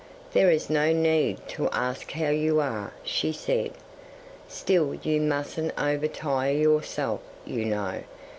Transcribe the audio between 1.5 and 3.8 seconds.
ask how you are," she said.